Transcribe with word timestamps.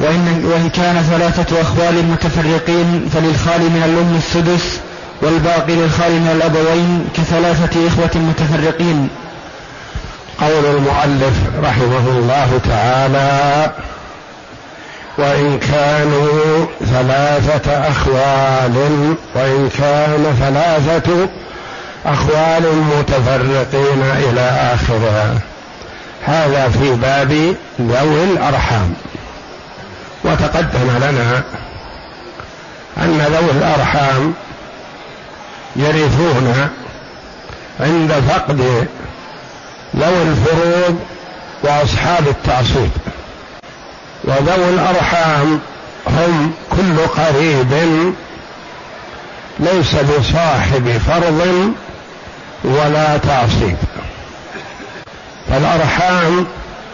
وإن, 0.00 0.44
وإن 0.44 0.70
كان 0.70 1.02
ثلاثة 1.02 1.60
أخوال 1.60 2.04
متفرقين 2.04 3.08
فللخال 3.14 3.60
من 3.60 3.82
الأم 3.84 4.16
السدس 4.16 4.80
والباقي 5.22 5.74
للخال 5.74 6.12
من 6.12 6.30
الأبوين 6.36 7.08
كثلاثة 7.16 7.88
إخوة 7.88 8.10
متفرقين. 8.14 9.08
قول 10.40 10.76
المؤلف 10.76 11.34
رحمه 11.62 12.08
الله 12.08 12.60
تعالى 12.68 13.70
وإن 15.18 15.58
كانوا 15.58 16.66
ثلاثة 16.80 17.88
أخوال 17.88 19.14
وإن 19.34 19.68
كان 19.78 20.36
ثلاثة 20.40 21.28
أخوال 22.06 22.62
متفرقين 22.98 24.02
إلى 24.02 24.74
آخرها. 24.74 25.38
هذا 26.24 26.68
في 26.68 26.94
باب 26.94 27.54
ذوي 27.80 28.24
الأرحام. 28.24 28.94
وتقدم 30.24 30.90
لنا 30.96 31.42
أن 32.98 33.18
ذوي 33.18 33.50
الأرحام 33.50 34.34
يرثون 35.76 36.68
عند 37.80 38.12
فقد 38.28 38.60
ذوي 39.96 40.22
الفروض 40.22 40.98
وأصحاب 41.62 42.28
التعصيب. 42.28 42.90
وذوي 44.24 44.68
الأرحام 44.68 45.60
هم 46.06 46.52
كل 46.70 47.22
قريب 47.22 47.72
ليس 49.58 49.94
بصاحب 49.94 51.00
فرض 51.06 51.72
ولا 52.64 53.16
تعصيب. 53.16 53.76
فالأرحام 55.50 56.46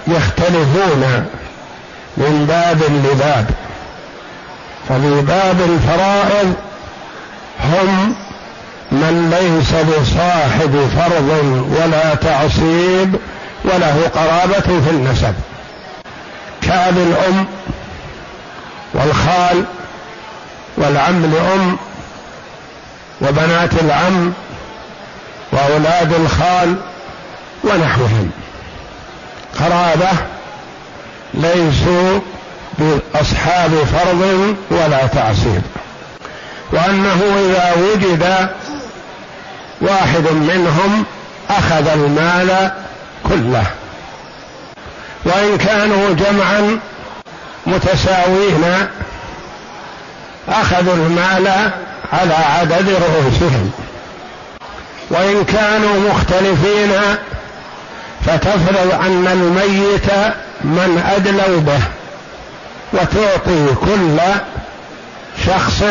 يختلفون 0.07 1.27
من 2.17 2.47
باب 2.49 2.83
لباب 2.83 3.47
ففي 4.89 5.21
باب 5.21 5.61
الفرائض 5.61 6.55
هم 7.65 8.15
من 8.93 9.31
ليس 9.31 9.71
بصاحب 9.73 10.91
فرض 10.97 11.29
ولا 11.81 12.15
تعصيب 12.15 13.17
وله 13.65 14.11
قرابة 14.15 14.81
في 14.81 14.91
النسب. 14.91 15.35
كأب 16.63 16.97
الأم 16.99 17.47
والخال 18.95 19.65
والعم 20.77 21.27
لأم 21.27 21.77
وبنات 23.21 23.71
العم 23.83 24.33
وأولاد 25.53 26.13
الخال 26.13 26.77
ونحوهم. 27.65 28.31
قرابة 29.61 30.36
ليسوا 31.35 32.21
بأصحاب 32.79 33.71
فرض 33.71 34.55
ولا 34.71 35.07
تعصيب. 35.07 35.63
وأنه 36.73 37.23
إذا 37.39 37.75
وجد 37.83 38.49
واحد 39.81 40.33
منهم 40.33 41.05
أخذ 41.51 41.89
المال 41.89 42.71
كله 43.29 43.67
وإن 45.25 45.59
كانوا 45.59 46.15
جمعا 46.15 46.79
متساوين 47.67 48.65
أخذوا 50.49 50.95
المال 50.95 51.49
على 52.13 52.35
عدد 52.35 52.89
رؤوسهم. 52.89 53.71
وإن 55.11 55.45
كانوا 55.45 56.11
مختلفين 56.11 56.93
فتفرض 58.27 59.01
أن 59.07 59.27
الميت 59.27 60.11
من 60.67 61.03
أدلوا 61.17 61.61
به 61.61 61.81
وتعطي 62.93 63.75
كل 63.81 64.19
شخص 65.47 65.83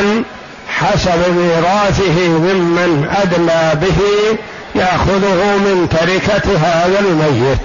حسب 0.68 1.19
ميراثه 1.38 2.28
ممن 2.28 3.09
أدلى 3.22 3.72
به 3.81 4.00
يأخذه 4.75 5.58
من 5.58 5.88
تركة 5.90 6.58
هذا 6.58 7.00
الميت 7.00 7.62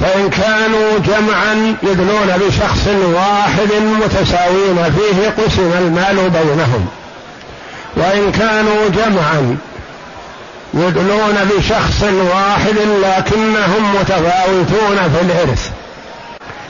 فإن 0.00 0.30
كانوا 0.30 0.98
جمعا 0.98 1.76
يدلون 1.82 2.36
بشخص 2.40 2.86
واحد 3.14 3.72
متساوين 4.02 4.92
فيه 4.96 5.44
قسم 5.44 5.72
المال 5.78 6.30
بينهم. 6.30 6.86
وإن 7.96 8.32
كانوا 8.32 8.88
جمعا 8.88 9.56
يدلون 10.74 11.34
بشخص 11.44 12.02
واحد 12.02 12.76
لكنهم 13.02 13.94
متفاوتون 13.94 14.96
في 14.96 15.20
الإرث 15.22 15.70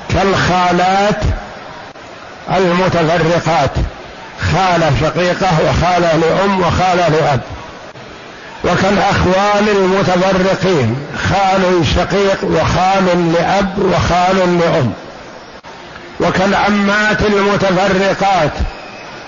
كالخالات 0.09 1.21
المتفرقات 2.57 3.71
خالة 4.53 4.93
شقيقة 5.01 5.49
وخالة 5.69 6.17
لأم 6.17 6.61
وخالة 6.61 7.09
لأب 7.09 7.41
وكالأخوال 8.65 9.69
المتفرقين 9.69 10.97
خال 11.29 11.87
شقيق 11.97 12.45
وخال 12.45 13.33
لأب 13.33 13.79
وخال 13.79 14.59
لأم 14.59 14.93
وكالعمات 16.21 17.19
المتفرقات 17.23 18.53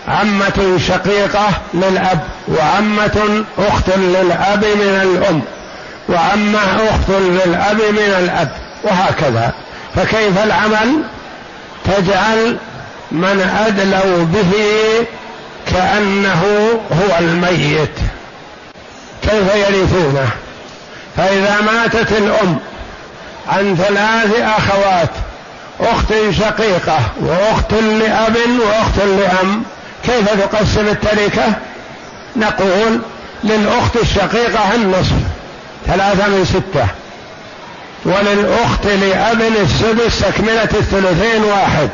عمة 0.09 0.79
شقيقة 0.89 1.49
للأب 1.75 2.21
وعمة 2.49 3.45
أخت 3.59 3.89
للأب 3.97 4.65
من 4.65 5.01
الأم 5.03 5.43
وعمة 6.09 6.89
أخت 6.91 7.11
للأب 7.11 7.77
من 7.77 8.15
الأب 8.19 8.49
وهكذا. 8.85 9.53
فكيف 9.97 10.45
العمل؟ 10.45 11.03
تجعل 11.85 12.57
من 13.13 13.53
أدلوا 13.67 14.25
به 14.25 14.53
كأنه 15.73 16.45
هو 16.93 17.19
الميت. 17.19 17.99
كيف 19.23 19.55
يرثونه؟ 19.55 20.29
فإذا 21.17 21.61
ماتت 21.61 22.13
الأم 22.13 22.59
عن 23.49 23.77
ثلاث 23.77 24.41
أخوات 24.41 25.11
أخت 25.81 26.15
شقيقة 26.31 26.99
وأخت 27.21 27.73
لأب 27.73 28.37
وأخت 28.61 28.99
لأم 28.99 29.63
كيف 30.07 30.41
تقسم 30.41 30.89
التركة؟ 30.89 31.53
نقول 32.37 33.01
للأخت 33.45 33.97
الشقيقة 34.03 34.75
النصف 34.75 35.17
ثلاثة 35.87 36.29
من 36.29 36.45
ستة. 36.45 36.87
وللأخت 38.05 38.87
لأب 38.87 39.41
السدس 39.41 40.21
تكملة 40.21 40.63
الثلثين 40.63 41.45
واحد. 41.45 41.89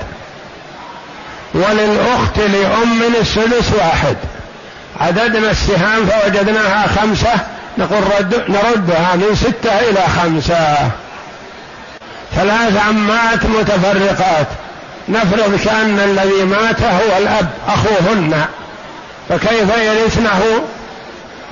وللأخت 1.54 2.38
لأم 2.38 3.02
السدس 3.20 3.72
واحد. 3.78 4.16
عددنا 5.00 5.50
السهام 5.50 6.06
فوجدناها 6.06 6.86
خمسة 6.86 7.32
نقول 7.78 8.02
رد 8.18 8.34
نردها 8.48 9.16
من 9.16 9.34
ستة 9.36 9.78
إلى 9.78 10.00
خمسة. 10.22 10.90
ثلاث 12.36 12.86
عمات 12.88 13.46
متفرقات. 13.46 14.46
نفرض 15.10 15.60
كأن 15.64 15.98
الذي 15.98 16.44
مات 16.44 16.82
هو 16.82 17.18
الأب 17.18 17.48
أخوهن. 17.68 18.44
فكيف 19.28 19.76
يرثنه؟ 19.78 20.42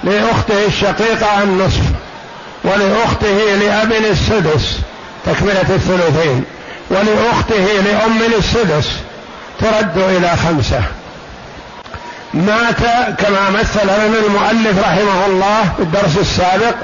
لأخته 0.04 0.66
الشقيقة 0.66 1.42
النصف 1.42 1.82
ولأخته 2.64 3.56
لأب 3.60 3.92
السدس 3.92 4.78
تكملة 5.26 5.60
الثلثين. 5.60 6.44
ولأخته 6.90 7.82
لأم 7.84 8.20
السدس 8.38 8.88
ترد 9.60 9.98
إلى 9.98 10.30
خمسة. 10.48 10.82
مات 12.34 12.80
كما 13.18 13.50
مثل 13.50 13.84
لنا 13.84 14.18
المؤلف 14.26 14.78
رحمه 14.78 15.26
الله 15.26 15.72
في 15.76 15.82
الدرس 15.82 16.18
السابق 16.20 16.74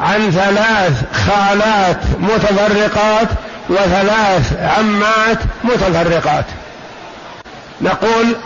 عن 0.00 0.30
ثلاث 0.30 0.92
خالات 1.26 2.00
متفرقات 2.20 3.28
وثلاث 3.68 4.52
عمات 4.60 5.38
متفرقات. 5.64 6.44
نقول 7.80 8.36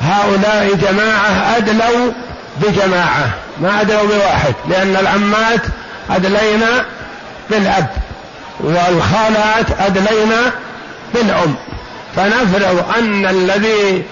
هؤلاء 0.00 0.74
جماعة 0.74 1.56
أدلوا 1.56 2.12
بجماعة 2.56 3.30
ما 3.60 3.80
أدلوا 3.80 4.06
بواحد 4.06 4.54
لأن 4.68 4.96
العمات 4.96 5.60
أدلينا 6.10 6.84
بالأب 7.50 7.86
والخالات 8.60 9.66
أدلينا 9.80 10.52
بالأم. 11.14 11.54
فنفرض 12.16 12.84
أن 12.98 13.26
الذي 13.26 14.04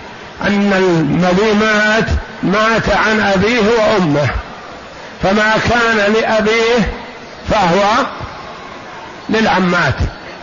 أن 0.43 0.73
الذي 1.21 1.53
مات 1.53 2.09
مات 2.43 2.91
عن 3.07 3.21
أبيه 3.21 3.63
وأمه. 3.79 4.29
فما 5.23 5.53
كان 5.71 6.13
لأبيه 6.13 6.93
فهو 7.51 7.83
للعمات. 9.29 9.95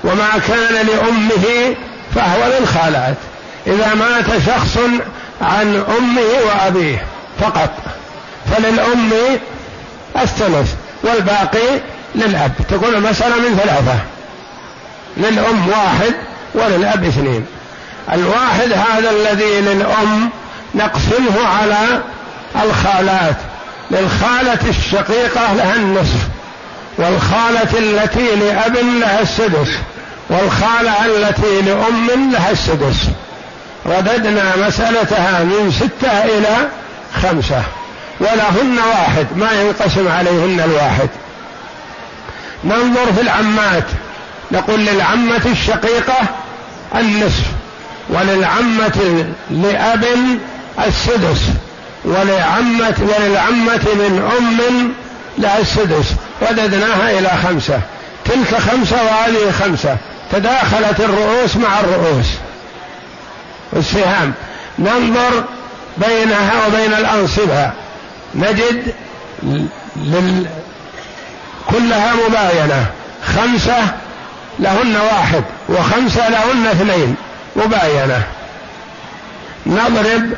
وما 0.03 0.29
كان 0.47 0.87
لأمه 0.87 1.75
فهو 2.15 2.59
للخالات. 2.59 3.15
إذا 3.67 3.93
مات 3.93 4.25
شخص 4.45 4.77
عن 5.41 5.83
أمه 5.97 6.45
وأبيه 6.47 7.05
فقط. 7.41 7.69
فللأم 8.51 9.11
الثلث 10.21 10.73
والباقي 11.03 11.81
للأب. 12.15 12.51
تكون 12.69 12.95
المسألة 12.95 13.35
من 13.35 13.59
ثلاثة. 13.63 13.99
للأم 15.17 15.69
واحد 15.69 16.13
وللأب 16.53 17.03
اثنين. 17.03 17.45
الواحد 18.13 18.71
هذا 18.71 19.09
الذي 19.09 19.61
للأم 19.61 20.29
نقسمه 20.75 21.47
على 21.47 22.01
الخالات. 22.63 23.35
للخالة 23.91 24.69
الشقيقة 24.69 25.53
لها 25.53 25.75
النصف 25.75 26.27
والخالة 26.97 27.79
التي 27.79 28.35
لأب 28.35 28.75
لها 28.75 29.21
السدس. 29.21 29.69
والخالة 30.33 31.05
التي 31.05 31.61
لأم 31.61 32.31
لها 32.31 32.51
السدس. 32.51 33.07
رددنا 33.85 34.55
مسألتها 34.67 35.43
من 35.43 35.71
ستة 35.71 36.11
إلى 36.25 36.67
خمسة. 37.23 37.63
ولهن 38.19 38.77
واحد 38.89 39.27
ما 39.35 39.51
ينقسم 39.51 40.07
عليهن 40.07 40.61
الواحد. 40.65 41.09
ننظر 42.63 43.13
في 43.15 43.21
العمات. 43.21 43.83
نقول 44.51 44.79
للعمة 44.79 45.41
الشقيقة 45.45 46.19
النصف 46.95 47.45
وللعمة 48.09 49.25
لأب 49.51 50.05
السدس 50.87 51.41
ولعمة 52.05 52.95
وللعمة 52.99 53.85
من 53.95 54.31
أم 54.37 54.93
لها 55.37 55.59
السدس. 55.59 56.05
رددناها 56.41 57.19
إلى 57.19 57.29
خمسة. 57.43 57.79
تلك 58.25 58.59
خمسة 58.59 58.95
وهذه 59.03 59.51
خمسة. 59.59 59.97
تداخلت 60.33 60.99
الرؤوس 60.99 61.55
مع 61.55 61.79
الرؤوس. 61.79 62.27
السهام 63.75 64.33
ننظر 64.79 65.43
بينها 65.97 66.67
وبين 66.67 66.93
الأنصبة. 66.93 67.71
نجد 68.35 68.93
لل... 69.95 70.45
كلها 71.69 72.13
مباينة. 72.13 72.85
خمسة 73.35 73.77
لهن 74.59 74.95
واحد 74.95 75.43
وخمسة 75.69 76.29
لهن 76.29 76.67
اثنين. 76.67 77.15
مباينة. 77.55 78.23
نضرب 79.65 80.33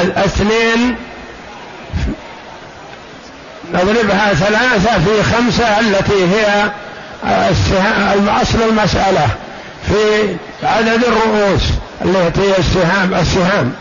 الاثنين 0.00 0.96
نضربها 3.74 4.34
ثلاثة 4.34 4.98
في 5.04 5.22
خمسة 5.22 5.80
التي 5.80 6.24
هي 6.24 6.70
أصل 8.42 8.62
المسألة 8.68 9.28
في 9.88 10.36
عدد 10.62 11.04
الرؤوس 11.04 11.62
التي 12.04 12.40
هي 12.40 12.58
السهام 12.58 13.14
السهام. 13.14 13.72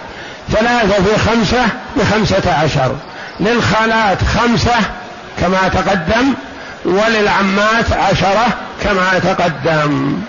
ثلاثة 0.51 1.03
في 1.03 1.29
خمسة 1.29 1.65
بخمسة 1.95 2.53
عشر. 2.63 2.95
للخالات 3.39 4.17
خمسة 4.37 4.75
كما 5.41 5.67
تقدم 5.67 6.33
وللعمات 6.85 7.91
عشرة 7.91 8.47
كما 8.83 9.19
تقدم. 9.19 10.21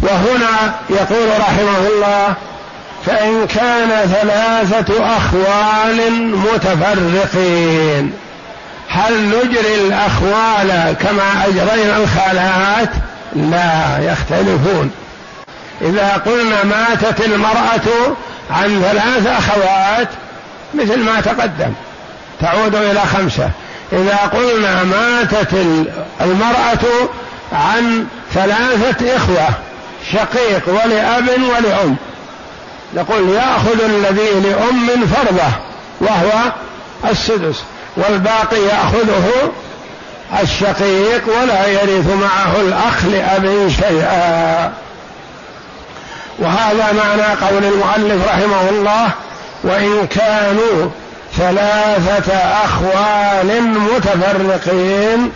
وهنا 0.00 0.74
يقول 0.90 1.28
رحمه 1.40 1.88
الله 1.94 2.34
فإن 3.06 3.46
كان 3.46 3.88
ثلاثة 3.88 5.16
أخوال 5.16 6.12
متفرقين. 6.36 8.12
هل 8.92 9.28
نجري 9.28 9.74
الأخوال 9.74 10.96
كما 11.00 11.46
أجرينا 11.46 11.96
الخالات؟ 11.96 12.90
لا 13.36 13.98
يختلفون. 14.00 14.90
إذا 15.80 16.22
قلنا 16.26 16.64
ماتت 16.64 17.20
المرأة 17.24 18.16
عن 18.50 18.82
ثلاث 18.82 19.26
أخوات 19.26 20.08
مثل 20.74 21.00
ما 21.00 21.20
تقدم 21.20 21.72
تعود 22.40 22.74
إلى 22.74 23.00
خمسة. 23.00 23.50
إذا 23.92 24.16
قلنا 24.16 24.84
ماتت 24.84 25.54
المرأة 26.20 27.08
عن 27.52 28.06
ثلاثة 28.34 29.16
إخوة 29.16 29.48
شقيق 30.12 30.68
ولأب 30.68 31.28
ولأم 31.28 31.96
نقول 32.94 33.28
يأخذ 33.28 33.84
الذي 33.84 34.40
لأم 34.40 35.06
فرضه 35.06 35.52
وهو 36.00 36.52
السدس. 37.10 37.62
والباقي 37.96 38.62
يأخذه 38.62 39.52
الشقيق 40.42 41.22
ولا 41.42 41.66
يرث 41.66 42.06
معه 42.06 42.60
الأخ 42.60 43.04
لأب 43.04 43.68
شيئا. 43.68 44.72
وهذا 46.38 46.92
معنى 46.92 47.22
قول 47.46 47.64
المؤلف 47.64 48.28
رحمه 48.28 48.70
الله 48.70 49.08
وإن 49.64 50.06
كانوا 50.06 50.90
ثلاثة 51.38 52.34
أخوال 52.64 53.62
متفرقين 53.62 55.32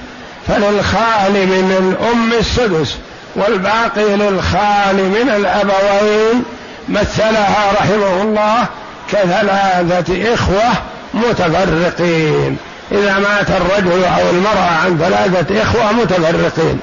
فللخال 0.49 1.33
من 1.33 1.77
الأم 1.79 2.33
السدس 2.33 2.97
والباقي 3.37 4.17
للخال 4.17 4.97
من 4.97 5.33
الأبوين. 5.37 6.45
مثلها 6.89 7.73
رحمه 7.81 8.23
الله 8.23 8.67
كثلاثة 9.13 10.35
إخوة 10.35 10.73
متفرقين. 11.17 12.57
إذا 12.93 13.19
مات 13.19 13.51
الرجل 13.51 14.05
أو 14.05 14.31
المرأة 14.31 14.71
عن 14.85 14.99
ثلاثة 14.99 15.63
إخوة 15.63 15.93
متفرقين. 15.93 16.81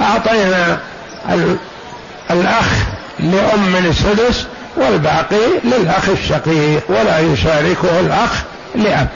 أعطينا 0.00 0.78
الأخ 2.30 2.66
لأم 3.18 3.86
السدس 3.86 4.46
والباقي 4.76 5.46
للأخ 5.64 6.08
الشقيق 6.08 6.82
ولا 6.88 7.18
يشاركه 7.18 8.00
الأخ 8.00 8.30
لأب. 8.74 9.08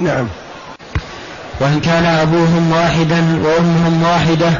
نعم. 0.00 0.28
وإن 1.60 1.80
كان 1.80 2.04
أبوهم 2.04 2.72
واحدا 2.72 3.42
وأمهم 3.44 4.02
واحدة 4.02 4.52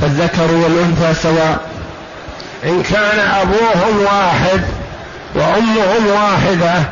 فالذكر 0.00 0.54
والأنثى 0.54 1.22
سواء. 1.22 1.58
إن 2.64 2.82
كان 2.82 3.18
أبوهم 3.18 4.04
واحد 4.04 4.60
وأمهم 5.34 6.06
واحدة 6.06 6.82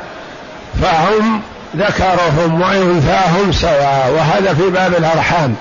فهم 0.82 1.40
ذكرهم 1.76 2.60
وأنثاهم 2.60 3.52
سواء 3.52 4.14
وهذا 4.16 4.54
في 4.54 4.70
باب 4.70 4.94
الأرحام. 4.94 5.54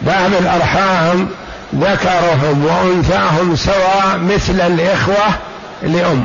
باب 0.00 0.32
الأرحام 0.40 1.28
ذكرهم 1.74 2.64
وأنثاهم 2.64 3.56
سواء 3.56 4.18
مثل 4.18 4.60
الإخوة 4.60 5.34
لأم. 5.82 6.24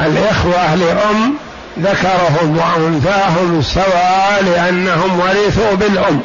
الإخوة 0.00 0.74
لأم 0.74 1.34
ذكرهم 1.80 2.58
وأنثاهم 2.58 3.62
سواء 3.62 4.42
لأنهم 4.44 5.20
ورثوا 5.20 5.74
بالأم. 5.74 6.20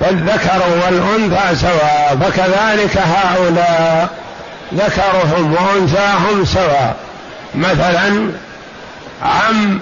فالذكر 0.00 0.62
والأنثى 0.84 1.56
سواء 1.60 2.18
فكذلك 2.20 2.96
هؤلاء 2.96 4.08
ذكرهم 4.74 5.54
وأنثاهم 5.54 6.44
سواء. 6.44 6.96
مثلا 7.54 8.30
عم 9.22 9.80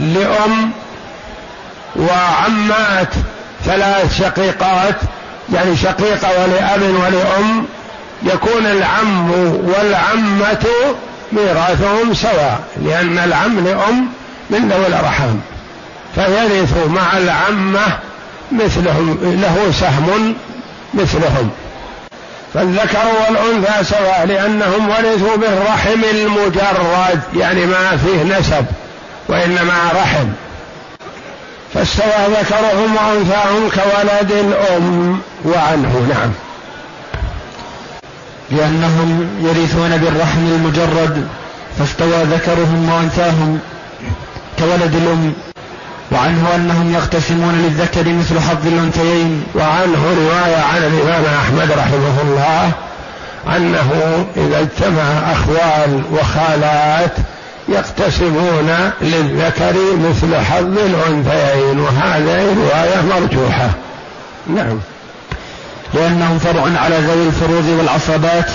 لأم 0.00 0.70
وعمات 1.96 3.14
ثلاث 3.64 4.18
شقيقات 4.18 4.96
يعني 5.52 5.76
شقيقة 5.76 6.28
ولأب 6.42 6.82
ولأم 6.82 7.66
يكون 8.22 8.66
العم 8.66 9.30
والعمة 9.64 10.66
ميراثهم 11.32 12.14
سواء 12.14 12.60
لأن 12.82 13.18
العم 13.18 13.64
لأم 13.64 14.08
من 14.50 14.68
ذوي 14.68 14.86
الأرحام. 14.86 15.40
فيرث 16.14 16.86
مع 16.86 17.18
العمة 17.18 17.98
مثلهم 18.52 19.18
له 19.22 19.72
سهم 19.80 20.34
مثلهم. 20.94 21.50
فالذكر 22.54 23.04
والأنثى 23.20 23.84
سواء 23.84 24.26
لأنهم 24.26 24.88
ورثوا 24.88 25.36
بالرحم 25.36 26.04
المجرد 26.04 27.20
يعني 27.36 27.66
ما 27.66 27.96
فيه 27.96 28.38
نسب 28.38 28.66
وإنما 29.28 29.90
رحم. 29.94 30.26
فاستوى 31.74 32.26
ذكرهم 32.40 32.96
وأنثاهم 32.96 33.70
كولد 33.70 34.32
الأم 34.32 35.20
وعنه 35.44 36.06
نعم. 36.08 36.30
لأنهم 38.50 39.38
يرثون 39.42 39.96
بالرحم 39.96 40.46
المجرد 40.46 41.28
فاستوى 41.78 42.24
ذكرهم 42.24 42.92
وأنثاهم 42.92 43.58
كولد 44.58 44.94
الأم. 44.94 45.32
وعنه 46.14 46.54
أنهم 46.54 46.94
يقتسمون 46.94 47.54
للذكر 47.54 48.08
مثل 48.08 48.40
حظ 48.40 48.66
الأنثيين. 48.66 49.44
وعنه 49.54 50.04
رواية 50.18 50.56
عن 50.56 50.82
الإمام 50.82 51.24
أحمد 51.24 51.70
رحمه 51.70 52.22
الله 52.22 52.72
أنه 53.56 53.90
إذا 54.36 54.60
اجتمع 54.60 55.32
أخوال 55.32 56.02
وخالات 56.12 57.12
يقتسمون 57.68 58.90
للذكر 59.00 59.74
مثل 60.10 60.36
حظ 60.36 60.78
الأنثيين 60.78 61.80
وهذه 61.80 62.56
رواية 62.56 63.20
مرجوحة. 63.20 63.70
نعم. 64.46 64.80
لأنهم 65.94 66.38
فرع 66.38 66.62
على 66.84 66.96
ذوي 66.98 67.26
الفروض 67.26 67.66
والعصبات 67.78 68.50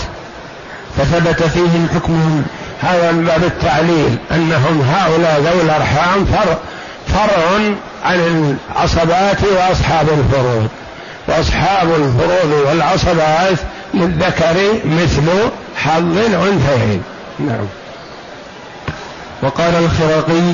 فثبت 0.97 1.43
فيهم 1.43 1.87
حكمهم. 1.95 2.43
هذا 2.81 3.11
من 3.11 3.25
باب 3.25 3.43
التعليل 3.43 4.17
أنهم 4.31 4.81
هؤلاء 4.81 5.41
ذوي 5.41 5.61
الأرحام 5.61 6.25
فرع 6.25 6.57
فرع 7.13 7.59
عن 8.05 8.55
العصبات 8.75 9.37
وأصحاب 9.43 10.07
الفروض. 10.09 10.67
وأصحاب 11.27 11.87
الفروض 11.87 12.65
والعصبات 12.67 13.57
للذكر 13.93 14.55
مثل 14.85 15.29
حظ 15.77 16.17
الأنثيين. 16.17 17.03
نعم. 17.39 17.65
وقال 19.41 19.75
الخراقي 19.75 20.53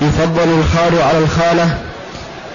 يفضل 0.00 0.60
الخال 0.60 1.02
على 1.02 1.18
الخالة 1.18 1.78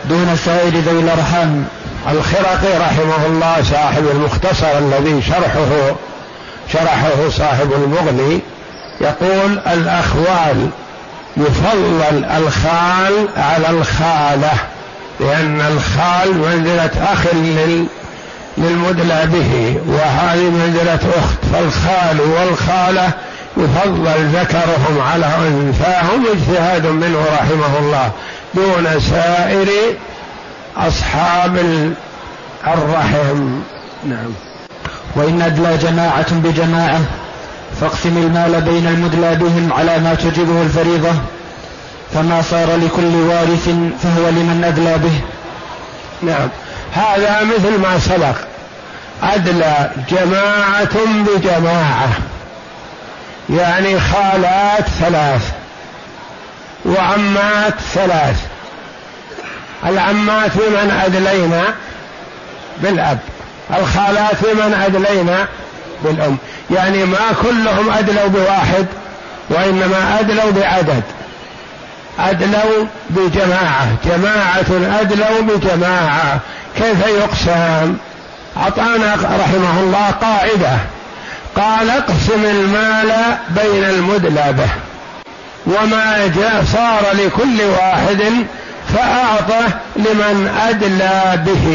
دون 0.10 0.38
سائر 0.46 0.74
ذوي 0.74 1.00
الأرحام. 1.00 1.66
الخرقي 2.12 2.78
رحمه 2.80 3.26
الله 3.26 3.64
صاحب 3.64 4.04
المختصر 4.12 4.78
الذي 4.78 5.22
شرحه 5.22 5.96
شرحه 6.74 7.30
صاحب 7.30 7.74
المغني 7.74 8.40
يقول 9.02 9.60
الأخوال 9.68 10.70
يفضل 11.38 12.26
الخال 12.38 13.28
على 13.38 13.70
الخالة 13.70 14.52
لأن 15.20 15.62
الخال 15.62 16.38
منزلة 16.38 16.92
أخ 17.14 17.26
للمدلى 18.58 19.26
به 19.26 19.78
وهذه 19.88 20.50
منزلة 20.50 21.00
أخت 21.20 21.38
فالخال 21.54 22.22
والخالة 22.22 23.12
يفضل 23.58 24.28
ذكرهم 24.34 25.02
على 25.12 25.26
أنثاهم 25.26 26.26
اجتهاد 26.32 26.86
منه 26.86 27.26
رحمه 27.34 27.80
الله 27.80 28.12
دون 28.54 29.00
سائر 29.00 29.68
أصحاب 30.78 31.58
الرحم. 32.68 33.60
نعم. 34.04 34.34
وإن 35.16 35.42
أدلى 35.42 35.78
جماعة 35.78 36.34
بجماعة 36.34 37.00
فاقسم 37.82 38.18
المال 38.18 38.62
بين 38.62 38.88
المدلى 38.88 39.36
بهم 39.36 39.74
على 39.74 40.00
ما 40.00 40.14
تجبه 40.16 40.62
الفريضة 40.62 41.12
فما 42.14 42.42
صار 42.42 42.76
لكل 42.76 43.16
وارث 43.16 43.70
فهو 44.04 44.30
لمن 44.30 44.64
أدلى 44.66 44.98
به. 44.98 45.22
نعم. 46.22 46.50
هذا 46.92 47.44
مثل 47.44 47.80
ما 47.80 48.00
سبق. 48.00 48.36
أدلى 49.24 49.92
جماعة 50.10 50.96
بجماعة. 51.06 52.10
يعني 53.50 54.00
خالات 54.00 54.90
ثلاث 55.00 55.52
وعمات 56.86 57.74
ثلاث. 57.94 58.42
العمات 59.86 60.52
لمن 60.56 61.02
أدلينا 61.06 61.64
بالأب 62.78 63.20
الخالات 63.80 64.44
لمن 64.44 64.74
أدلينا 64.74 65.48
بالأم. 66.04 66.38
يعني 66.72 67.06
ما 67.06 67.18
كلهم 67.44 67.90
أدلوا 67.90 68.28
بواحد 68.28 68.86
وإنما 69.50 70.20
أدلوا 70.20 70.52
بعدد. 70.52 71.04
أدلوا 72.20 72.86
بجماعة 73.10 73.88
جماعة 74.06 75.00
أدلوا 75.02 75.42
بجماعة. 75.42 76.40
كيف 76.76 77.08
يقسم؟ 77.08 77.98
أعطانا 78.58 79.16
رحمه 79.16 79.80
الله 79.80 80.10
قاعدة. 80.22 80.78
قال 81.56 81.90
اقسم 81.90 82.46
المال 82.46 83.14
بين 83.50 83.84
المدلى 83.84 84.54
به 84.54 84.70
وما 85.66 86.32
جاء 86.36 86.64
صار 86.74 87.04
لكل 87.14 87.62
واحد 87.62 88.46
فأعطه 88.94 89.68
لمن 89.96 90.60
أدلى 90.70 91.44
به 91.46 91.68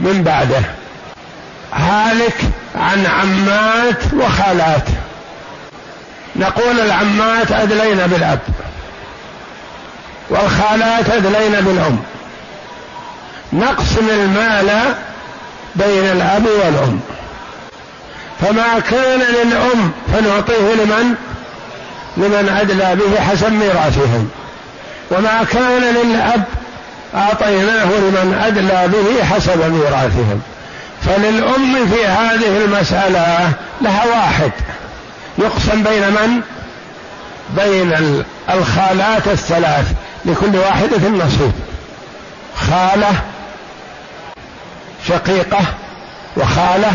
من 0.00 0.22
بعده. 0.22 0.62
هالك 1.72 2.36
عن 2.74 3.06
عمات 3.06 4.14
وخالات. 4.14 4.88
نقول 6.36 6.80
العمات 6.80 7.52
أدلينا 7.52 8.06
بالأب 8.06 8.38
والخالات 10.30 11.10
أدلينا 11.10 11.60
بالأم. 11.60 11.98
نقسم 13.52 14.08
المال 14.10 14.94
بين 15.74 16.04
الأب 16.04 16.46
والأم. 16.46 17.00
فما 18.40 18.80
كان 18.90 19.20
للأم 19.20 19.92
فنعطيه 20.12 20.74
لمن؟ 20.74 21.14
لمن 22.16 22.56
أدلى 22.60 22.96
به 22.96 23.20
حسب 23.20 23.52
ميراثهم. 23.52 24.30
وما 25.10 25.44
كان 25.52 25.82
للأب 25.82 26.44
أعطيناه 27.14 27.84
لمن 27.84 28.42
أدلى 28.46 28.88
به 28.88 29.24
حسب 29.24 29.72
ميراثهم. 29.72 30.42
فللأم 31.06 31.86
في 31.88 32.06
هذه 32.06 32.64
المسألة 32.64 33.52
لها 33.80 34.04
واحد. 34.06 34.52
يقسم 35.38 35.82
بين 35.82 36.02
من؟ 36.02 36.40
بين 37.56 37.94
الخالات 38.50 39.28
الثلاث 39.28 39.92
لكل 40.24 40.56
واحدة 40.56 41.08
نصيب 41.08 41.52
خالة 42.56 43.12
شقيقة 45.08 45.60
وخالة 46.36 46.92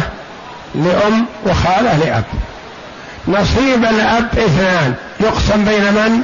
لأم 0.75 1.25
وخالة 1.45 1.97
لأب. 1.97 2.23
نصيب 3.27 3.83
الأب 3.85 4.27
اثنان. 4.37 4.93
يقسم 5.19 5.65
بين 5.65 5.93
من؟ 5.93 6.21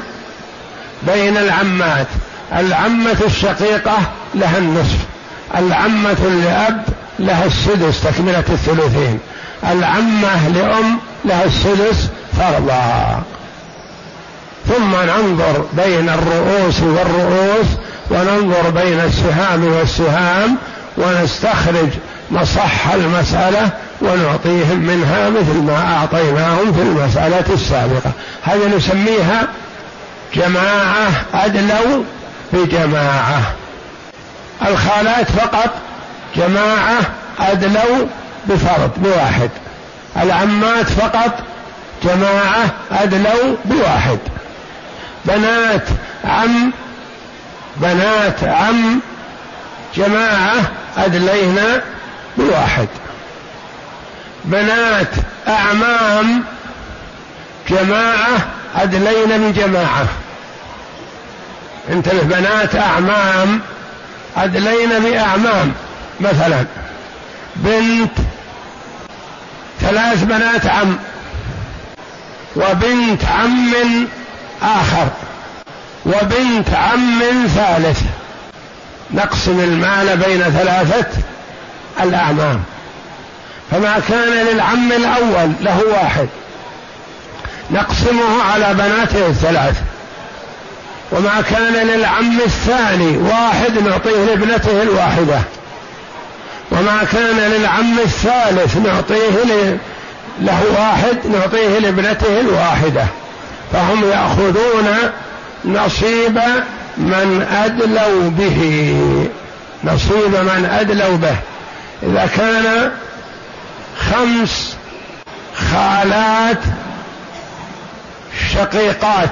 بين 1.04 1.38
العمات. 1.38 2.08
العمة 2.56 3.18
الشقيقة 3.26 3.98
لها 4.36 4.58
النصف. 4.58 4.98
العمة 5.58 6.42
لأب 6.44 6.84
لها 7.20 7.46
السدس 7.46 8.04
تكملة 8.04 8.44
الثلثين. 8.50 9.20
العمة 9.64 10.48
لأم 10.48 11.00
لها 11.26 11.44
السدس 11.46 12.10
فرضا. 12.38 13.22
ثم 14.68 14.92
ننظر 14.96 15.66
بين 15.74 16.10
الرؤوس 16.10 16.82
والرؤوس 16.82 17.68
وننظر 18.12 18.70
بين 18.70 19.00
السهام 19.00 19.64
والسهام 19.64 20.58
ونستخرج 20.98 21.90
مصح 22.32 22.88
المسألة 22.94 23.70
ونعطيهم 24.02 24.80
منها 24.80 25.30
مثل 25.30 25.62
ما 25.62 25.98
أعطيناهم 25.98 26.74
في 26.74 26.82
المسألة 26.82 27.44
السابقة. 27.54 28.12
هذه 28.44 28.78
نسميها 28.78 29.48
جماعة 30.36 31.12
أدلوا 31.34 32.04
بجماعة. 32.54 33.42
الخالات 34.68 35.32
فقط 35.32 35.70
جماعة 36.36 37.02
أدلوا 37.40 38.08
بفرد 38.46 38.92
بواحد. 38.98 39.50
العمات 40.18 40.90
فقط 40.90 41.44
جماعة 42.04 42.70
أدلوا 42.92 43.56
بواحد. 43.66 44.20
بنات 45.26 45.88
عم 46.26 46.72
بنات 47.78 48.44
عم 48.44 49.00
جماعة 49.96 50.72
أدلينا 50.98 51.82
بواحد. 52.38 52.88
بنات 54.46 55.14
أعمام 55.48 56.44
جماعة 57.70 58.48
أدلينا 58.76 59.38
بجماعة. 59.38 60.08
انتبه 61.90 62.22
بنات 62.22 62.76
أعمام 62.76 63.62
أدلينا 64.38 65.00
بأعمام. 65.00 65.74
مثلا. 66.22 66.66
بنت 67.56 68.12
ثلاث 69.82 70.24
بنات 70.24 70.66
عم 70.66 70.98
وبنت 72.56 73.26
عم 73.26 73.74
آخر 74.62 75.08
وبنت 76.06 76.70
عم 76.74 77.22
ثالث. 77.56 78.02
نقسم 79.12 79.60
المال 79.60 80.18
بين 80.18 80.44
ثلاثة 80.44 81.08
الأعمام. 82.04 82.64
فما 83.72 84.02
كان 84.08 84.46
للعم 84.46 84.92
الأول 84.92 85.52
له 85.62 85.84
واحد. 85.92 86.28
نقسمه 87.72 88.44
على 88.54 88.74
بناته 88.74 89.28
الثلاث. 89.28 89.82
وما 91.12 91.42
كان 91.50 91.74
للعم 91.88 92.40
الثاني 92.40 93.18
واحد 93.18 93.78
نعطيه 93.88 94.26
لابنته 94.26 94.82
الواحدة. 94.82 95.40
وما 96.72 97.04
كان 97.12 97.38
للعم 97.52 98.00
الثالث 98.00 98.78
نعطيه 98.78 99.78
له 100.42 100.64
واحد 100.78 101.18
نعطيه 101.28 101.80
لابنته 101.80 102.40
الواحدة. 102.40 103.06
فهم 103.74 104.10
يأخذون 104.10 104.88
نصيب 105.66 106.40
من 106.98 107.48
أدلوا 107.52 108.30
به. 108.30 108.96
نصيب 109.84 110.36
من 110.36 110.70
أدلوا 110.80 111.18
به. 111.18 111.36
إذا 112.04 112.30
كان 112.38 112.92
خمس 114.12 114.76
خالات 115.72 116.58
شقيقات 118.54 119.30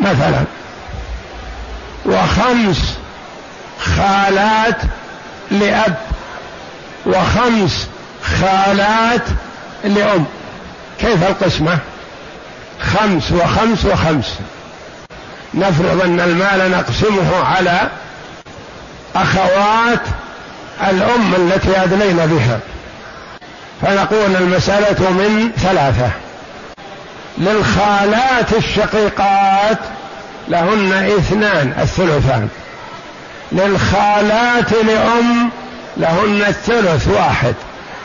مثلا 0.00 0.44
وخمس 2.06 2.94
خالات 3.96 4.76
لأب. 5.50 5.96
وخمس 7.06 7.88
خالات 8.40 9.22
لأم. 9.84 10.24
كيف 11.00 11.22
القسمة؟ 11.22 11.78
خمس 12.80 13.32
وخمس 13.32 13.84
وخمس. 13.84 14.34
نفرض 15.54 16.00
أن 16.04 16.20
المال 16.20 16.70
نقسمه 16.70 17.44
على 17.44 17.90
أخوات 19.16 20.00
الأم 20.90 21.34
التي 21.34 21.82
أدلين 21.82 22.16
بها. 22.16 22.60
فنقول 23.82 24.36
المسألة 24.36 25.10
من 25.10 25.50
ثلاثة. 25.62 26.10
للخالات 27.38 28.52
الشقيقات 28.52 29.78
لهن 30.48 30.92
اثنان 31.18 31.74
الثلثان. 31.78 32.48
للخالات 33.52 34.72
لأم 34.72 35.50
لهن 35.96 36.44
الثلث 36.48 37.08
واحد. 37.08 37.54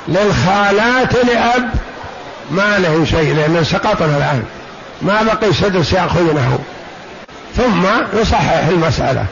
للخالات 0.07 1.13
لأب 1.25 1.69
ما 2.51 2.79
له 2.79 3.05
شيء 3.05 3.35
لأن 3.35 3.63
سقطنا 3.63 4.17
الآن. 4.17 4.43
ما 5.01 5.23
بقي 5.23 5.53
سدس 5.53 5.93
يأخذونه. 5.93 6.59
ثم 7.57 7.85
يصحح 8.19 8.67
المسألة. 8.67 9.25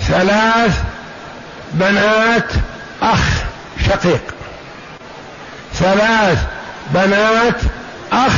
ثلاث 0.00 0.82
بنات 1.72 2.50
أخ 3.02 3.24
شقيق. 3.88 4.22
ثلاث 5.74 6.38
بنات 6.94 7.60
أخ 8.12 8.34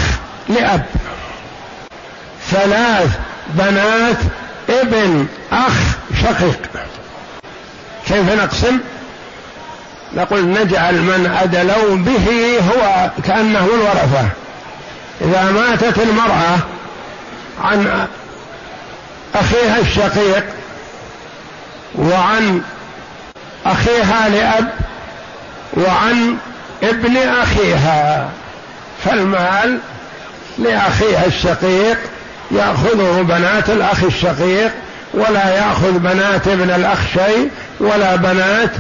لأب. 0.48 0.86
ثلاث 2.50 3.10
بنات 3.48 4.18
ابن 4.68 5.26
أخ 5.52 5.74
شقيق. 6.22 6.58
كيف 8.06 8.32
نقسم؟ 8.42 8.78
نقول 10.16 10.44
نجعل 10.44 10.94
من 10.94 11.36
أدلوا 11.42 11.96
به 11.96 12.58
هو 12.70 13.10
كأنه 13.24 13.68
الورثة. 13.74 14.28
إذا 15.20 15.50
ماتت 15.50 15.98
المرأة 15.98 16.58
عن 17.62 18.06
أخيها 19.34 19.78
الشقيق 19.78 20.44
وعن 21.94 22.62
أخيها 23.66 24.28
لأب 24.28 24.68
وعن 25.76 26.36
ابن 26.82 27.16
أخيها 27.16 28.28
فالمال 29.04 29.78
لأخيها 30.58 31.26
الشقيق 31.26 31.98
يأخذه 32.50 33.22
بنات 33.22 33.70
الأخ 33.70 34.04
الشقيق 34.04 34.72
ولا 35.14 35.54
يأخذ 35.54 35.92
بنات 35.92 36.48
ابن 36.48 36.70
الأخ 36.70 36.98
شيء 37.14 37.50
ولا 37.80 38.16
بنات 38.16 38.70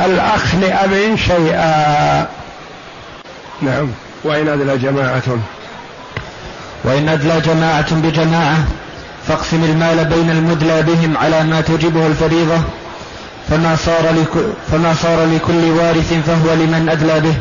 الأخ 0.00 0.54
لأب 0.54 1.16
شيئا. 1.16 2.26
نعم. 3.62 3.88
وإن 4.24 4.48
أدلى 4.48 4.78
جماعة. 4.78 5.22
وإن 6.84 7.08
أدلى 7.08 7.40
جماعة 7.40 7.94
بجماعة 7.94 8.56
فاقسم 9.28 9.64
المال 9.64 10.04
بين 10.04 10.30
المدلى 10.30 10.82
بهم 10.82 11.16
على 11.16 11.42
ما 11.42 11.60
توجبه 11.60 12.06
الفريضة 12.06 12.58
فما 13.50 13.76
صار 13.76 14.02
لكل, 14.02 14.46
فما 14.72 14.94
صار 15.02 15.24
لكل 15.24 15.70
وارث 15.70 16.12
فهو 16.12 16.54
لمن 16.54 16.88
أدلى 16.88 17.20
به. 17.20 17.34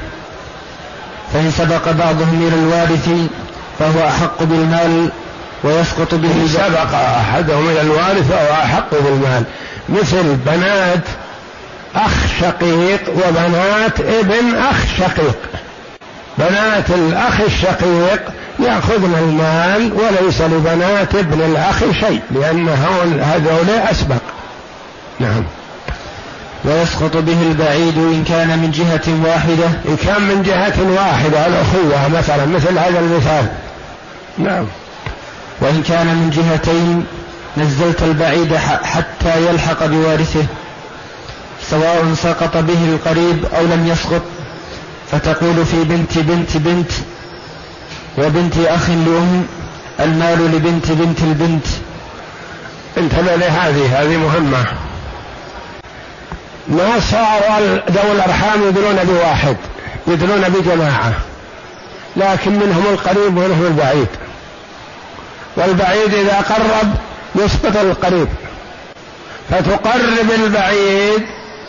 فإن 1.33 1.51
سبق 1.51 1.91
بعضهم 1.91 2.47
إلى 2.47 2.55
الوارث 2.55 3.09
فهو 3.79 4.07
أحق 4.07 4.43
بالمال 4.43 5.09
ويسقط 5.63 6.15
به 6.15 6.31
إن 6.31 6.47
سبق 6.47 6.95
أحدهم 6.95 7.69
إلى 7.69 7.81
الوارث 7.81 8.29
فهو 8.29 8.53
أحق 8.63 8.89
بالمال. 8.91 9.43
مثل 9.89 10.35
بنات 10.45 11.03
أخ 11.95 12.13
شقيق 12.41 13.01
وبنات 13.09 13.99
ابن 13.99 14.55
أخ 14.55 14.85
شقيق 14.97 15.37
بنات 16.37 16.89
الأخ 16.89 17.41
الشقيق 17.41 18.21
يأخذن 18.59 19.15
المال 19.19 19.93
وليس 19.93 20.41
لبنات 20.41 21.15
ابن 21.15 21.41
الأخ 21.41 21.79
شيء 21.99 22.21
لأن 22.31 22.69
هذول 23.19 23.69
أسبق. 23.69 24.21
نعم. 25.19 25.43
ويسقط 26.65 27.17
به 27.17 27.41
البعيد 27.41 27.97
إن 27.97 28.23
كان 28.27 28.59
من 28.59 28.71
جهة 28.71 29.29
واحدة. 29.29 29.65
إن 29.89 29.95
كان 30.05 30.21
من 30.21 30.43
جهة 30.43 30.91
واحدة 30.97 31.47
الأخوة 31.47 32.17
مثلا 32.17 32.45
مثل 32.45 32.79
هذا 32.79 32.99
المثال. 32.99 33.47
نعم. 34.37 34.65
وإن 35.61 35.83
كان 35.87 36.07
من 36.07 36.29
جهتين 36.29 37.05
نزلت 37.57 38.03
البعيد 38.03 38.55
حتى 38.83 39.47
يلحق 39.49 39.85
بوارثه. 39.85 40.45
سواء 41.69 42.13
سقط 42.23 42.57
به 42.57 42.85
القريب 42.85 43.45
أو 43.45 43.65
لم 43.65 43.87
يسقط 43.87 44.21
فتقول 45.11 45.65
في 45.65 45.83
بنت 45.83 46.17
بنت 46.17 46.57
بنت 46.57 46.91
وبنت 48.17 48.57
أخ 48.57 48.89
لأم 48.89 49.45
المال 49.99 50.55
لبنت 50.55 50.91
بنت 50.91 51.19
البنت. 51.19 51.65
انتبه 52.97 53.35
لهذه 53.35 54.01
هذه؟ 54.01 54.17
مهمة. 54.17 54.65
ما 56.67 56.99
صار 57.11 57.83
ذوي 57.91 58.11
الأرحام 58.11 58.67
يدلون 58.67 58.95
بواحد 59.03 59.57
يدلون 60.07 60.49
بجماعة 60.49 61.13
لكن 62.15 62.51
منهم 62.51 62.83
القريب 62.93 63.37
ومنهم 63.37 63.65
البعيد. 63.65 64.07
والبعيد 65.57 66.13
إذا 66.13 66.37
قرب 66.37 66.93
يسقط 67.35 67.77
القريب 67.77 68.27
فتقرب 69.49 70.31
البعيد 70.43 71.25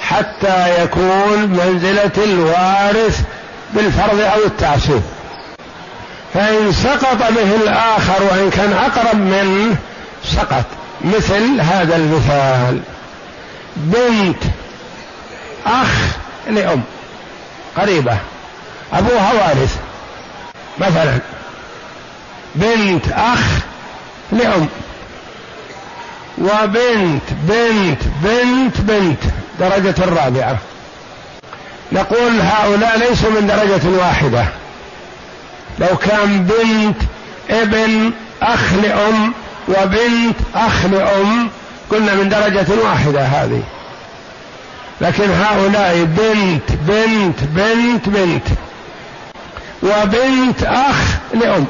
حتى 0.08 0.82
يكون 0.82 1.38
منزلة 1.38 2.10
الوارث 2.24 3.20
بالفرض 3.74 4.20
أو 4.20 4.44
التعسيب 4.46 5.02
فإن 6.34 6.72
سقط 6.72 7.32
به 7.32 7.54
الآخر 7.62 8.22
وإن 8.22 8.50
كان 8.50 8.72
أقرب 8.72 9.16
منه 9.16 9.76
سقط. 10.24 10.64
مثل 11.04 11.60
هذا 11.60 11.96
المثال. 11.96 12.80
بنت 13.76 14.42
أخ 15.66 16.16
لأم. 16.50 16.82
قريبة. 17.76 18.18
أبوها 18.92 19.32
وارث. 19.32 19.76
مثلا. 20.78 21.18
بنت 22.54 23.12
أخ 23.12 23.40
لأم. 24.32 24.68
وبنت 26.38 27.22
بنت 27.30 28.02
بنت 28.22 28.80
بنت. 28.80 29.22
درجة 29.60 29.94
الرابعة 29.98 30.58
نقول 31.92 32.40
هؤلاء 32.40 32.98
ليسوا 32.98 33.30
من 33.30 33.46
درجة 33.46 33.98
واحدة. 33.98 34.44
لو 35.78 35.96
كان 35.96 36.44
بنت 36.44 36.96
ابن 37.50 38.12
أخ 38.42 38.72
لأم 38.82 39.32
وبنت 39.68 40.36
أخ 40.54 40.84
لأم 40.84 41.50
قلنا 41.90 42.14
من 42.14 42.28
درجة 42.28 42.66
واحدة 42.84 43.20
هذه. 43.20 43.62
لكن 45.00 45.30
هؤلاء 45.30 46.04
بنت 46.04 46.70
بنت 46.70 47.40
بنت 47.40 48.08
بنت 48.08 48.46
وبنت 49.82 50.62
أخ 50.62 50.96
لأم. 51.34 51.66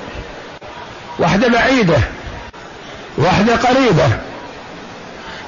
واحدة 1.18 1.49
بعيدة 1.49 1.99
واحدة 3.18 3.57
قريبة. 3.57 4.09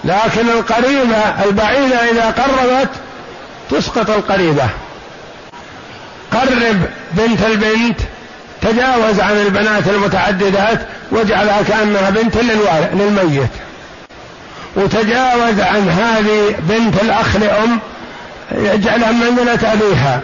لكن 0.04 0.48
القريبة 0.48 1.44
البعيدة 1.44 2.11
إذا 2.11 2.30
قربت 2.30 2.88
تسقط 3.70 4.11
القريبة. 4.11 4.68
قرب 6.32 6.76
بنت 7.12 7.42
البنت 7.46 8.00
تجاوز 8.62 9.20
عن 9.20 9.37
البنات 9.37 9.88
المتعددات 9.88 10.80
واجعلها 11.11 11.62
كأنها 11.62 12.11
بنت 12.11 12.37
للميت. 12.92 13.50
وتجاوز 14.76 15.61
عن 15.61 15.88
هذه 15.88 16.54
بنت 16.58 17.02
الأخ 17.02 17.37
لأم 17.37 17.78
يجعلها 18.52 19.12
منزلة 19.12 19.72
أبيها. 19.72 20.20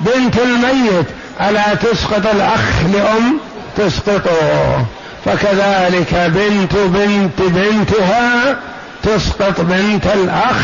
بنت 0.00 0.38
الميت 0.38 1.06
ألا 1.40 1.74
تسقط 1.74 2.26
الأخ 2.34 2.82
لأم؟ 2.92 3.38
تسقطه. 3.76 4.84
فكذلك 5.24 6.14
بنت 6.14 6.76
بنت 6.76 7.42
بنتها 7.42 8.56
تسقط 9.02 9.60
بنت 9.60 10.06
الأخ 10.06 10.56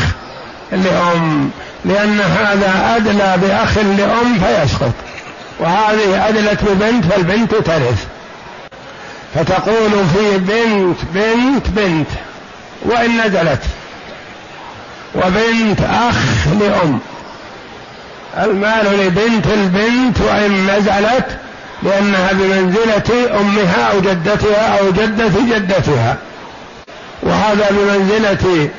لأم 0.72 1.50
لأن 1.84 2.20
هذا 2.20 2.96
أدلى 2.96 3.34
بأخ 3.42 3.78
لأم 3.78 4.38
فيسقط 4.38 4.92
وهذه 5.60 6.28
أدلت 6.28 6.64
ببنت 6.64 7.04
فالبنت 7.04 7.54
ترث. 7.54 8.06
فتقول 9.34 9.90
في 10.14 10.38
بنت 10.38 10.96
بنت 11.14 11.68
بنت 11.68 12.08
وإن 12.82 13.20
نزلت. 13.26 13.62
وبنت 15.14 15.80
أخ 15.80 16.46
لأم. 16.60 16.98
المال 18.38 19.06
لبنت 19.06 19.46
البنت 19.46 20.20
وإن 20.20 20.66
نزلت 20.66 21.26
لأنها 21.84 22.32
بمنزلة 22.32 23.40
أمها 23.40 23.90
أو 23.92 24.00
جدتها 24.00 24.78
أو 24.78 24.90
جدة 24.90 25.56
جدتها. 25.56 26.16
وهذا 27.22 27.70
بمنزلة 27.70 28.70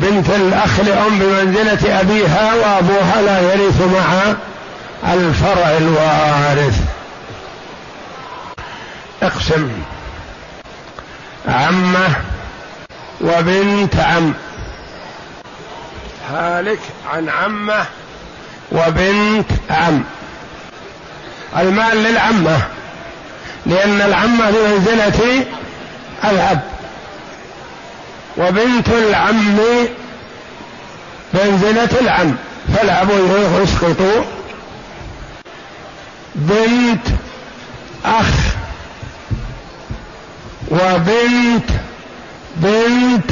بنت 0.00 0.30
الأخ 0.30 0.80
لأم 0.80 1.18
بمنزلة 1.18 2.00
أبيها 2.00 2.54
وأبوها 2.54 3.22
لا 3.22 3.40
يرث 3.40 3.80
مع 3.80 4.34
الفرع 5.12 5.76
الوارث. 5.76 6.80
اقسم. 9.22 9.68
عمه 11.48 12.08
وبنت 13.20 13.96
عم. 13.96 14.32
هالك 16.30 16.80
عن 17.12 17.28
عمه 17.28 17.84
وبنت 18.72 19.50
عم. 19.70 20.04
المال 21.56 21.96
للعمة 21.96 22.56
لأن 23.66 24.00
العمة 24.00 24.50
بمنزلة 24.50 25.44
الأب. 26.24 26.60
وبنت 28.36 28.88
العم 28.88 29.58
منزلة 31.34 31.88
العم 32.00 32.34
فالأب 32.74 33.08
يسقط 33.62 34.24
بنت 36.34 37.06
أخ 38.04 38.26
وبنت 40.70 41.70
بنت 42.56 43.30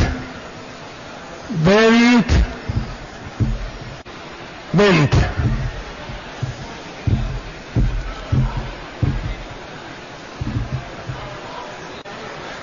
بنت 1.50 2.30
بنت 4.74 5.14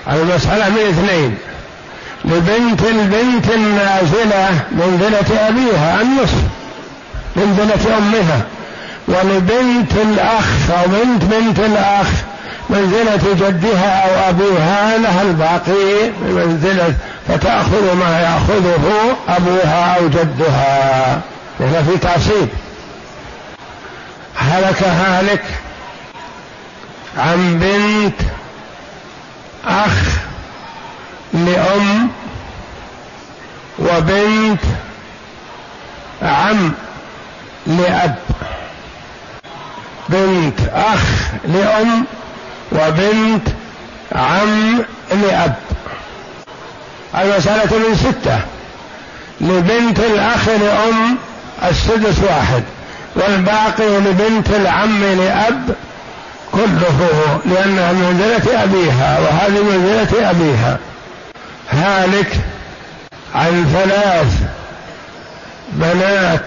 المسألة 0.08 0.68
من 0.68 0.78
اثنين 0.78 1.38
لبنت 2.24 2.69
البنت 2.88 3.50
النازلة 3.54 4.60
منزلة 4.72 5.48
أبيها 5.48 6.00
النصف 6.02 6.42
منزلة 7.36 7.98
أمها. 7.98 8.42
ولبنت 9.08 9.92
الأخ 9.92 10.70
أو 10.70 10.86
بنت 10.86 11.24
بنت 11.24 11.58
الأخ 11.58 12.06
منزلة 12.70 13.48
جدها 13.48 14.04
أو 14.04 14.30
أبيها 14.30 14.98
لها 14.98 15.22
الباقي 15.22 16.10
بمنزلة 16.20 16.94
فتأخذ 17.28 17.94
ما 17.94 18.20
يأخذه 18.20 19.16
أبوها 19.28 19.96
أو 19.96 20.08
جدها. 20.08 21.20
هنا 21.60 21.82
في 21.82 21.98
تعصيب. 21.98 22.48
هلك 24.36 24.82
هالك 24.82 25.44
عن 27.18 27.58
بنت 27.58 28.28
أخ 29.66 30.20
لأم 31.34 32.10
وبنت 33.90 34.60
عم 36.22 36.72
لأب 37.66 38.18
بنت 40.08 40.60
أخ 40.72 41.02
لأم 41.44 42.04
وبنت 42.72 43.48
عم 44.12 44.82
لأب. 45.10 45.54
المسألة 47.14 47.78
من 47.78 47.96
ستة 47.96 48.40
لبنت 49.40 49.98
الأخ 49.98 50.48
لأم 50.48 51.16
السدس 51.70 52.18
واحد 52.28 52.62
والباقي 53.16 54.00
لبنت 54.00 54.50
العم 54.50 55.04
لأب 55.04 55.74
كله 56.52 57.08
لأنها 57.46 57.92
منزلة 57.92 58.62
أبيها 58.62 59.18
وهذه 59.20 59.62
منزلة 59.62 60.30
أبيها. 60.30 60.78
هالك 61.70 62.40
عن 63.34 63.66
ثلاث 63.72 64.34
بنات 65.72 66.44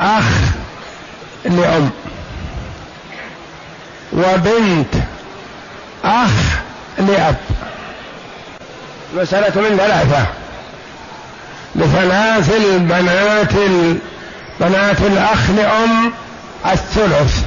أخ 0.00 0.24
لأم 1.44 1.90
وبنت 4.12 4.94
أخ 6.04 6.30
لأب. 6.98 7.36
مسألة 9.16 9.60
من 9.60 9.76
ثلاثة. 9.76 10.26
لثلاث 11.76 12.54
البنات 12.56 13.52
بنات 14.60 15.00
الأخ 15.00 15.50
لأم 15.50 16.12
الثلث 16.66 17.42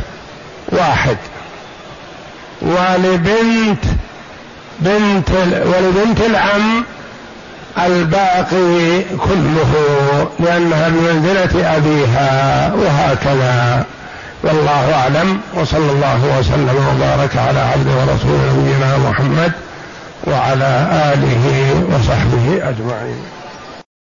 واحد. 0.68 1.18
ولبنت 2.62 3.84
بنت 4.80 5.32
ولبنت 5.66 6.22
العم 6.22 6.86
الباقي 7.86 9.04
كله 9.18 9.72
لأنها 10.40 10.90
بمنزلة 10.90 11.76
أبيها 11.78 12.74
وهكذا. 12.74 13.86
والله 14.44 14.94
أعلم 14.94 15.40
وصلى 15.56 15.92
الله 15.92 16.38
وسلم 16.40 16.76
وبارك 16.90 17.38
على 17.38 17.60
عبد 17.60 17.88
ورسول 17.88 18.40
نبينا 18.54 18.98
محمد 19.10 19.52
وعلى 20.28 20.88
آله 21.14 21.46
وصحبه 21.92 22.70
أجمعين. 22.70 23.22